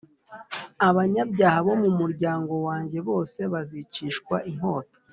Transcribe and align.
abanyabyaha 0.87 1.59
bo 1.67 1.75
mu 1.81 1.89
muryango 1.99 2.53
wanjye 2.67 2.97
bose 3.09 3.39
bazicishwa 3.53 4.35
inkota, 4.51 4.97